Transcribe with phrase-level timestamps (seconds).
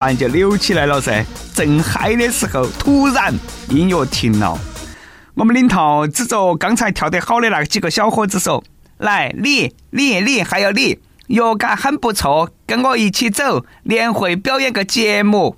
[0.00, 1.24] 然就扭起来了噻。
[1.52, 3.34] 正嗨的时候，突然
[3.68, 4.56] 音乐停了。
[5.34, 8.62] 我们领导指着刚才跳得好的那几个小伙子说
[8.98, 15.56] ：“来，你、你、你，还有你，乐感很不错，跟我一起走，年会表演个节目。”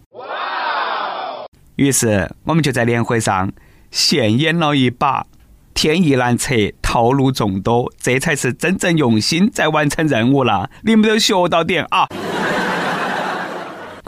[1.76, 3.52] 于是我们就在年会上
[3.90, 5.26] 现演了一把。
[5.72, 10.70] 天意难测，套路众多，这才是真正用心在完成任务了。
[10.82, 12.06] 你们都学到点啊！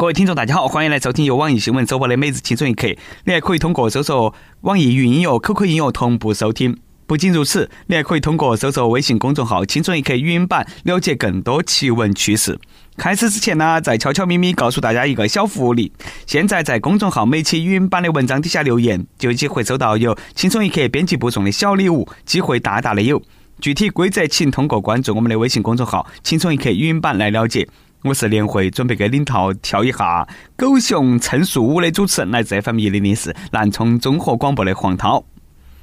[0.03, 2.89] 各位听众，大家好，欢迎来收听由网易新闻首播的《每日轻松一刻》。
[3.25, 6.77] 你还可以通过搜索网易云音乐、QQ 音乐同步收听。
[7.07, 12.59] 不仅如此，你还可以通过搜索微信公众号“轻松一刻”语音版了解更多奇闻趣事。
[12.97, 15.93] 开始之前呢，再悄悄咪咪告诉大家一个小福利：
[16.27, 23.23] 现在在公众号每期语音版的文章底下留言，就有机会收到由轻松一刻编辑部送的小礼物，机会大大的有。
[23.61, 27.69] 具体规则请通过关注我们的微信公众号“轻松一刻”语音版来了解。
[28.03, 35.25] 我是年会准备给领导跳一下狗熊称树舞的主持人，来自 FM 一零零四南充综合广播的黄涛。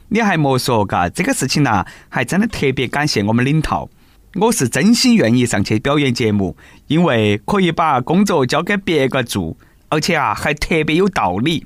[0.10, 3.88] 你还莫说，嘎，这个事情呢，还真的特别感谢我们领导。
[4.36, 9.56] 我是真心愿意上去表演节目，因为可以把工作交给别个做，
[9.88, 11.66] 而且啊，还特别有道理。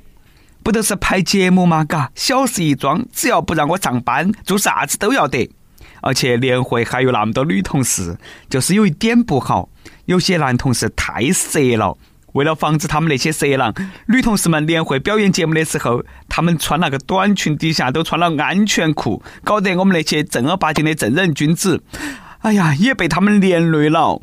[0.62, 1.84] 不都是拍节目吗？
[1.84, 5.50] 嘎，小事一桩，只要不让我上班，做啥子都要得。
[6.04, 8.18] 而且年会还有那么多女同事，
[8.50, 9.70] 就是有一点不好，
[10.06, 11.98] 有些男同事太色了。
[12.34, 13.73] 为了防止他们那些色狼，
[14.08, 21.84] 女同事们年会表演节目的时候，他们穿那个短裙底下都穿了安全裤，搞得我们那些正儿八经的正人君子，
[22.40, 24.20] 哎呀，也被他们连累了。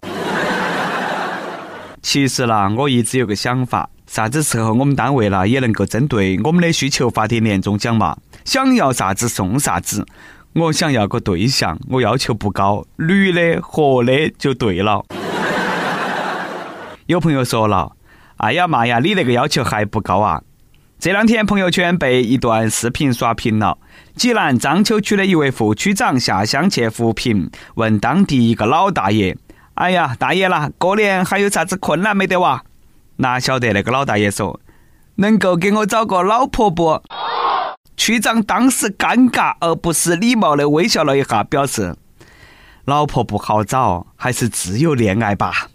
[2.03, 8.17] 其实啦，我一直有个想法，啥子时候我们单位啦也能够针对我们的需求发点年终奖嘛？
[8.45, 10.05] 想要啥子送啥子。
[10.53, 15.05] 我想要个对象，我要求不高，女的、活的就对了。
[17.07, 17.93] 有朋友说了
[18.39, 20.43] ：“哎呀妈呀，你那个要求还不高啊！”
[20.99, 23.79] 这两天朋友圈被一段视频刷屏了。
[24.17, 29.37] 济南章丘区的一位副区长下乡去扶贫，问当地一个老大爷
[29.75, 32.63] ：“哎呀，大爷啦，过年还有啥子困难没得哇？”
[33.17, 34.61] 哪晓得那个老大爷说
[35.17, 37.01] ：“能够给我找个老婆不？”
[38.01, 41.95] 区长当时尴尬而不失礼貌的微笑了一下，表示
[42.87, 45.69] ：“老婆不好找，还是自由恋爱吧。”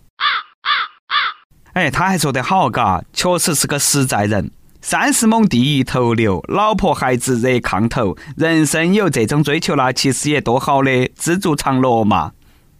[1.73, 4.49] 哎，他还说得好，嘎，确实是个实在人。
[4.81, 12.31] 三十亩地一头牛，老婆孩子热炕头，人生有这种追求啦，其实也多好的，知足常乐嘛。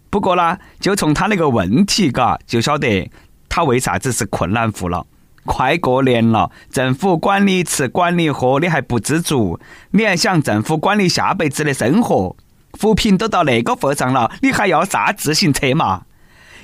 [0.10, 3.12] 不过啦，就从他那个问题，嘎，就晓得
[3.48, 5.06] 他为啥子是困难户了。
[5.46, 9.60] 快过年了，政府管你吃管你喝，你还不知足？
[9.92, 12.36] 你还想政府管你下辈子的生活？
[12.74, 16.02] 扶贫都到那个份上了，你还要啥自行车嘛？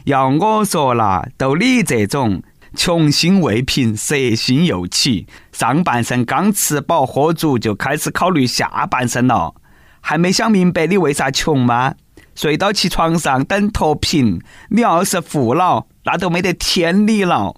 [0.06, 2.42] 要我说啦，都你这种
[2.76, 9.54] 穷心未平，色心又起，上半身刚吃饱喝足，就开始考虑下半身了，
[10.02, 11.94] 还没想明白你为啥穷吗？
[12.34, 17.54] 睡到起床上等脱贫，你要是富了，那都没得天理了。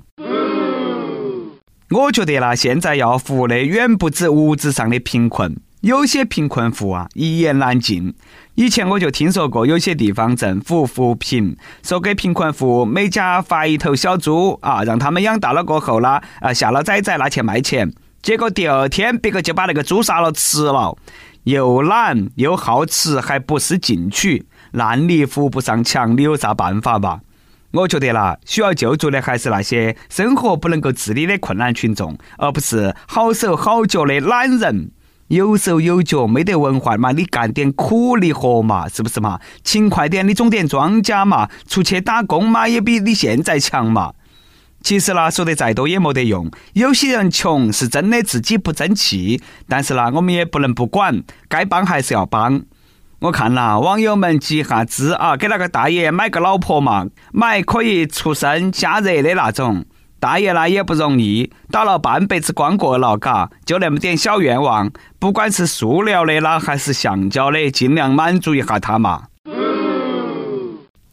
[1.93, 8.15] 我觉得啦，现在要扶的远不止物质上的贫困，有些贫困户啊一言难尽。
[8.55, 17.93] 以前我就听说过，有些地方政府扶贫，说给贫困户每家发一头小猪啊，让他们养大了过后啦，啊下了崽崽拿去卖钱。
[18.23, 20.97] 结果第二天，别个就把那个猪杀了吃了，
[21.43, 27.19] 又懒又好吃，还不思进取，烂泥扶不上墙，你有啥办法吧？
[27.73, 34.91] 我觉得啦，需要救助的还是那些生活不能够自理的困难群众，而不是好手好脚的懒人。
[35.29, 39.39] 有手有脚没得文化嘛，你干点苦力活嘛，是不是嘛？
[39.63, 44.13] 勤快点，你种点庄稼嘛，出去打工嘛，也比你现在强嘛。
[44.83, 46.51] 其实啦，说得再多也没得用。
[46.73, 52.61] 有些人穷是真的自己不争气，但是啦，我们也不能不管，该帮还是要帮。
[53.23, 59.85] 我看啦，网友们集下资啊，给那个大爷买个老婆嘛，买可以出生加热的那种。
[60.19, 69.23] 大爷呢也不容易，打了半辈子光棍了，嘎，就那么点小愿望，不管是塑料的啦还是橡胶的，尽量满足一下他嘛。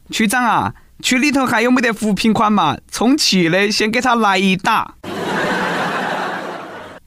[0.09, 2.75] 区长啊，区里头还有没得扶贫款嘛？
[2.91, 4.95] 充气的，先给他来一打。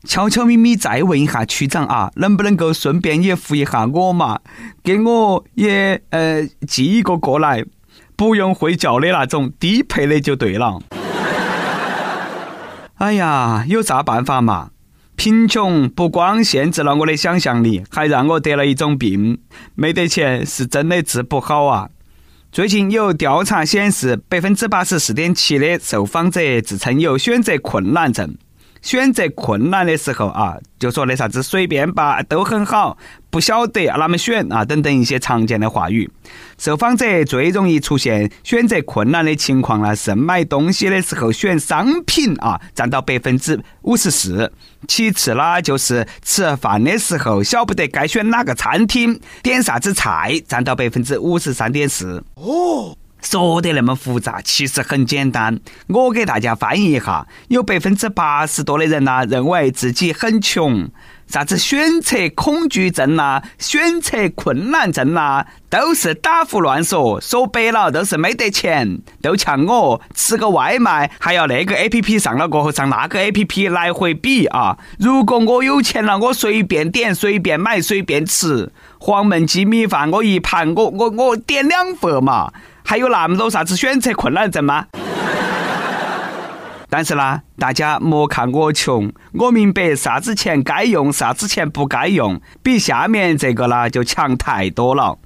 [0.04, 4.38] 悄悄咪咪再问一下区长啊，能不能够顺便也扶一下我嘛？
[4.82, 7.64] 给我也呃寄一个过来，
[8.14, 10.80] 不用会叫的那种，低配的就对了。
[12.96, 14.70] 哎呀，有啥办法嘛？
[15.16, 19.38] 贫穷不光限制了我的想象力，还让我得了一种病，
[19.74, 21.88] 没得钱是真的治不好啊。
[22.52, 28.36] 最近有调查显示，百分之八十四点七的受访者自称有选择困难症。
[28.84, 32.98] 选择困难的时候啊，就说那啥子随便吧，都很好，
[33.30, 36.08] 不晓得哪么选啊，等等一些常见的话语。
[36.58, 44.52] 受访者最容易出现选择困难的情况呢，是买东西的时候选商品啊，占到百分之五十四。
[44.86, 52.22] 其次呢，就是吃饭的时候晓不得该选哪个餐厅，点啥子菜，占到百分之五十三点四。
[52.34, 52.94] 哦。
[53.24, 55.58] 说得那么复杂，其实很简单。
[55.88, 60.88] 我给大家翻译一下：有百分之八十多的人呐，认为自己很穷，
[61.26, 67.18] 啥子选择恐惧症呐、选择困难症呐，都是打胡乱说。
[67.18, 69.00] 说白了，都是没得钱。
[69.22, 74.76] 都像我吃个外卖，还要那个 A P P 上了过后上那个 A P P 来回比啊。
[74.98, 78.70] 如果我有钱了，我随便点、随便买、随便吃。
[78.98, 82.52] 黄焖鸡米饭，我一盘，我我我点两份嘛。
[82.84, 84.86] 还有那么多啥子选择困难症吗？
[86.88, 95.18] 但是呢，大家莫看我穷，我明白啥子钱该用，啥子钱不该用，比下面这个呢就强太多了。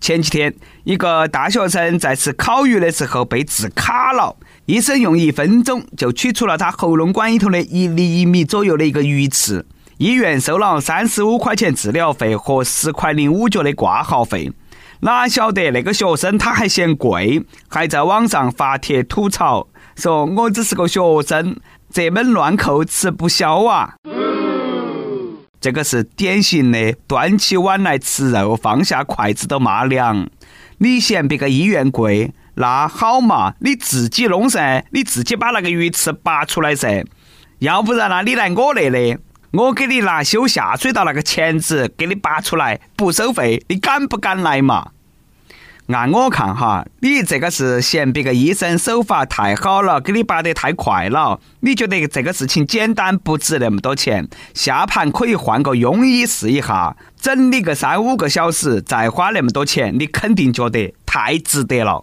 [0.00, 0.52] 前几天，
[0.84, 4.36] 一个大学生在吃烤鱼的时候被治卡了，
[4.66, 9.64] 医生用一分钟就取出了他喉咙管里头的一厘米左右的一个鱼刺，
[9.98, 14.52] 医院收了三十五块钱治疗费和十块零五角的挂号费。
[15.04, 19.66] 哪晓得那个学生他还嫌贵，还在网上发帖吐槽，
[19.96, 21.56] 说我只是个学生，
[21.90, 23.94] 这门乱扣吃不消啊！
[25.60, 30.28] 这个是典型的端起碗来吃肉，放下筷子都骂娘。
[30.78, 37.04] 你嫌别个医院贵，那好嘛，你自己弄噻，你自己把那个鱼刺拔出来噻。
[37.58, 39.18] 要不然呢，你来我那里，
[39.52, 44.92] 我给你拿修下水道那个钳子给你拔出来，不收费，你敢不敢来嘛？
[45.88, 51.38] 按我看哈，你这个是嫌别个医生手法太好了，给你拔得太快了。
[51.60, 62.02] 你觉得这个事情简单，不值那么多钱，下盘可以换个庸医试一下，整理个三五个小时，再花那么多钱，你肯定觉得太值得了。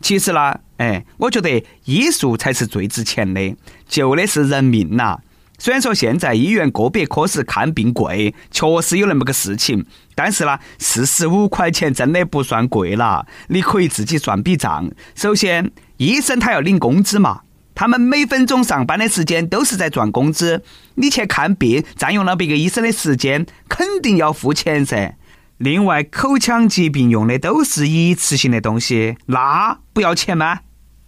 [0.00, 3.54] 其实呢，哎，我觉得医术才是最值钱的，
[3.86, 5.18] 救的是人命呐。
[5.64, 9.82] 虽然说现在医院个别科室看病贵，确实有那么个事情，
[10.14, 13.26] 但是呢，四十五块钱真的不算贵了。
[13.48, 14.90] 你可以自己算笔账。
[15.14, 17.40] 首先，医生他要领工资嘛，
[17.74, 20.62] 他们每分钟上班的时间都是在赚工资。
[20.96, 25.16] 你去看病，占用了别个医生的时间，肯定要付钱噻。
[25.56, 30.60] 另外，口腔疾病用的都是一次性的东西，那不要钱吗？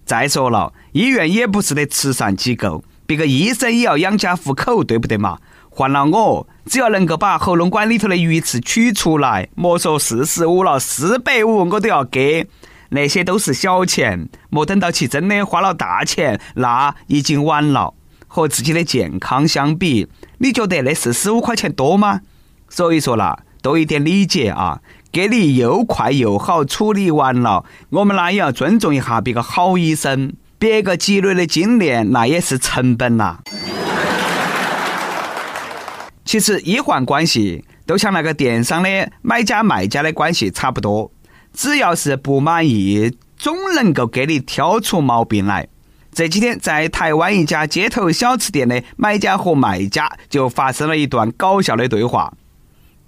[0.07, 2.83] 再说了，医院也不是的慈善机构。
[3.07, 5.39] 别个医生也要养家糊口，对不对嘛？
[5.71, 12.47] 换了我，只要能够把喉咙管里头的鱼刺取出来，莫说四十五了，四百五我都要给。
[12.89, 17.95] 那些都是小钱，莫等到起真的花了大钱，那已经晚了。
[18.29, 20.09] 和自己的健康相比，
[20.39, 22.21] 你觉得那四十五块钱多吗？
[22.69, 24.81] 所以说啦，多一点理解啊，
[25.13, 30.33] 给你又快又好处理完了，我们呢也要尊重一下别个好医生。
[30.59, 33.39] 别个积累的经验，那也是成本呐。
[36.25, 41.13] 其实医患关系都像那个电商的买家卖家的关系差不多，
[41.53, 45.69] 只要是不满意，总能够给你挑出毛病来。
[46.13, 52.33] 这几天在台湾一家街头小吃店的买家和卖家就发生了一段搞笑的对话。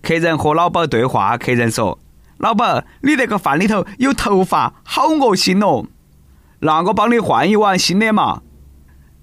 [0.03, 1.99] 客人和老板对话，客人说
[2.39, 5.87] ：“老板，你那个饭里头有头发，好恶心哦。”
[6.61, 8.43] 那我帮你换一碗新的嘛。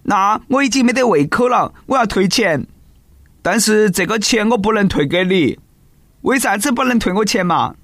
[0.03, 2.65] 那我已经没得胃口了，我要退钱。
[3.41, 5.59] 但是这个钱我不能退给你，
[6.21, 7.75] 为啥子不能退我钱嘛？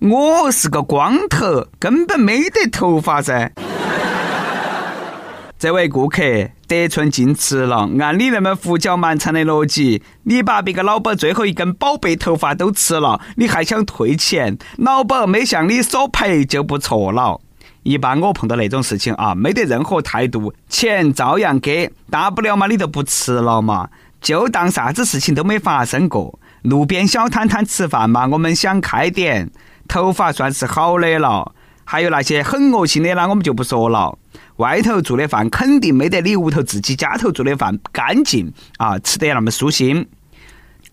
[0.00, 3.52] 我是个光头，根本没得头发噻。
[5.58, 6.22] 这位顾客
[6.66, 14.56] 得寸进尺了，按你那么胡搅蛮缠的逻辑，你把别个老板最后一根宝贝头发都吃了，你还想退钱？
[14.78, 17.40] 老板没向你索赔就不错了。
[17.82, 23.88] 一般我碰到那种事情啊，没得任何态度，钱照样给，大不了嘛，你都不吃了嘛，
[24.20, 26.38] 就当啥子事情都没发生过。
[26.62, 29.50] 路边小摊摊吃饭嘛，我们想开点，
[29.88, 31.52] 头发算是好的了。
[31.84, 34.16] 还有那些很恶心的那我们就不说了。
[34.56, 40.06] 外头做的饭肯定没得你屋头自己家头做的饭干净啊，吃得那么舒心。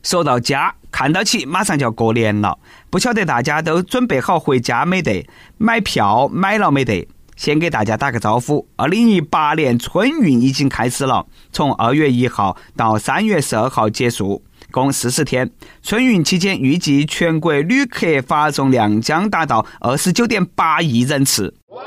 [0.04, 2.58] 说到家，看到起马上就要过年了，
[2.90, 5.28] 不晓得大家都准备好回家没得？
[5.58, 7.08] 买票买了没得？
[7.36, 14.44] 先给大家打个招呼，二零一八年春运已经开始了，从二月一号到三月十二号结束。
[14.72, 15.50] 共四十天。
[15.82, 21.54] 春运期间，预计全国旅客发送量将达到二十九点八亿人次。
[21.68, 21.82] 哇！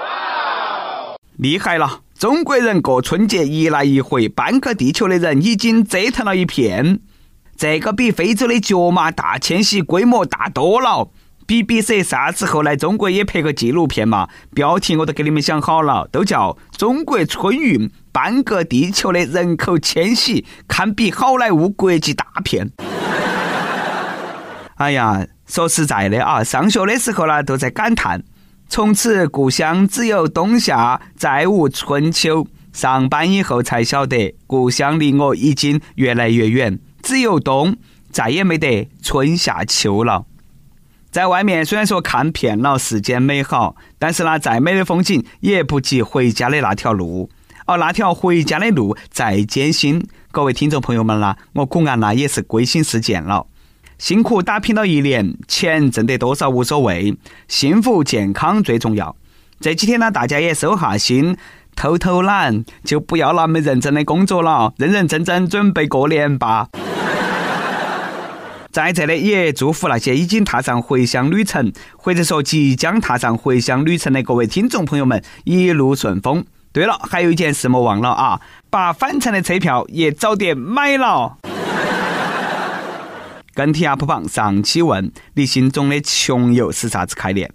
[1.37, 2.01] 厉害了！
[2.19, 7.01] 中国人过春节一来一回，半个地球的人已经折腾了一片。
[7.61, 11.11] 这个比非洲的角马大迁徙规模大多了。
[11.47, 14.27] BBC 啥时候来中国也拍个纪录片嘛？
[14.55, 22.71] 标题我都给你们想好了，都叫《中国春运半个地球的人口迁徙》，堪比好莱坞国际大片。
[24.77, 28.23] 哎呀，说实在的啊，上学的时候呢，都在感叹，
[28.71, 32.47] 从此故乡只有冬夏，再无春秋。
[32.73, 37.77] 上班以后才晓得，故乡离我已经越来越远，只有冬，
[38.11, 40.27] 再也没得春夏秋了。
[41.11, 47.29] 在外面虽然说看遍了世间美好，但是呢，再美的风景也不及回家的那条路。
[47.67, 53.47] 而那条回家的路再艰辛，各位听众朋友们啦，我古安呢也是归心似箭了。
[53.99, 57.17] 辛苦打拼了一年，钱挣得多少无所谓，
[57.49, 59.15] 幸福健康最重要。
[59.61, 61.37] 这几天呢，大家也收下心，
[61.81, 66.69] 偷偷懒，就不要那么认真的工作了，认认真真准备过年吧。
[68.71, 76.45] 在这里也祝福那些已经踏上回乡旅程，或者说即将踏上回乡旅程的各位听众朋友们一路顺风。
[76.71, 81.39] 对了，还有一件事莫忘了啊，把返程的车票也早点买了。
[83.55, 87.51] 跟帖 UP 榜上期问：你心中的穷游是啥子概念？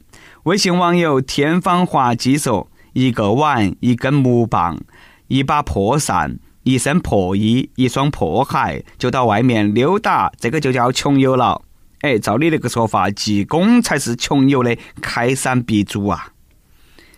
[0.46, 4.80] 微信网友天方华稽说：一个碗，一根木棒，
[5.28, 6.40] 一把破扇。
[6.64, 11.62] 一身破衣，一双破鞋，就到外面溜达，这个就叫穷游了。
[12.02, 16.30] 哎，照你那个说法，济公才是穷游的开山鼻祖啊！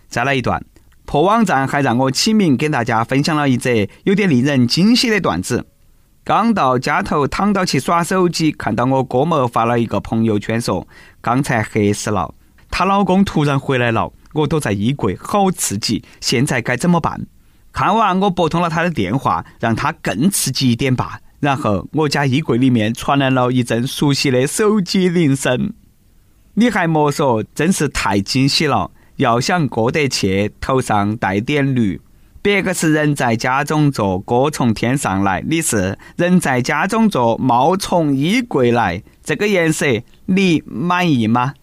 [0.10, 0.62] 再来一段，
[1.06, 3.70] 破网站还让我起名给大家分享了一则
[4.04, 5.66] 有点令人惊喜的段子。
[6.26, 10.86] 刚到家头躺到去耍手机，看到我哥们发了一个朋友圈，说
[11.22, 12.34] 刚才黑死了，
[12.70, 17.26] 她老公突然回来了，我躲在衣柜，好刺激，现在该怎么办？
[17.74, 21.20] 看完，我拨通了他的电话，让他更刺激一点吧。
[21.40, 25.74] 然后我家衣柜里面传来了一阵熟悉的手机铃声。
[26.56, 28.90] 你还莫说，真是太惊喜了！
[29.18, 32.02] 要想过得去，头上戴点绿。
[32.42, 39.04] 别个是人在家中坐，锅从天上来；你是人在家中坐，猫从衣柜来。
[39.24, 39.86] 这个颜色
[40.26, 41.54] 你满意吗？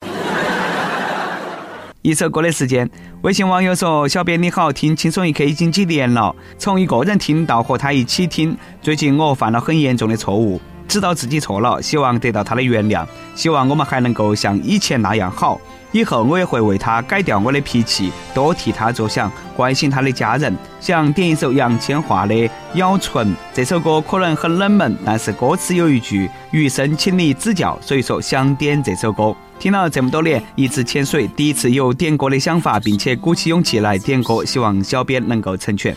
[2.04, 2.88] 一首歌的时间。
[3.23, 8.54] 微信网友说：“小编你好，听轻松一刻已经几年了，从一个人听到和他一起听。
[8.82, 15.58] 最近我犯了很严重的错误，知道自己错了，希望得到他的原谅，希望我们还能够像以前那样好。
[15.94, 20.52] 以后我也会为他改掉我的脾气，多替他着想，关心他的家人。
[20.80, 22.34] 想点一首杨千嬅的
[22.74, 35.96] 《咬唇》，这首歌可能很冷门，但是歌词有一句‘余生请你指教’，所以说想点这首歌。”听了这么多年，一直潜水，第一次有点歌的想法，并且鼓起勇气来点歌，希望小编能够成全。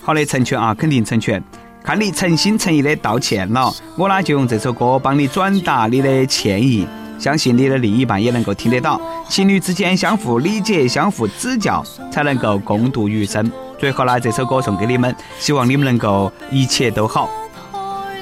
[0.00, 1.42] 好的，成全啊，肯定成全。
[1.82, 6.86] 看你诚心诚意的道歉了，我呢就用这首歌帮你转达你的歉意，
[7.18, 9.00] 相信你的另一半也能够听得到。
[9.28, 13.50] 情侣之间相互理解、相互指教，才能够共度余生。
[13.78, 17.28] 最后呢，这首歌送给你们，希望你们能够一切都好。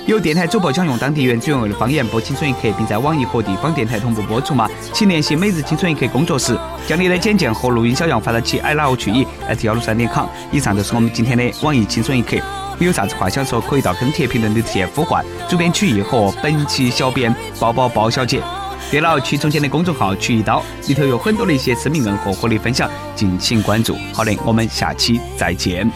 [0.06, 4.68] 有电台主播想用当地原汁原味的方言播《青春一刻》，并在网易和地方电台同步播出吗？
[4.92, 6.54] 请联系每日青春一刻工作室，
[6.86, 10.26] 将你的简介和录音小样发到其 i love 曲艺 at 幺六三点 com。
[10.52, 12.36] 以上就是我们今天的网易青春一刻。
[12.78, 18.42] 你有啥子话想说，可以到跟帖评论里直接呼唤主编曲艺和本期小编包包包小姐。
[18.94, 23.96] 对了，曲中间的公众号曲一刀里头有很多的一些生命硬货和你分享，敬请关注。
[24.12, 25.90] 好的，我们下期再见。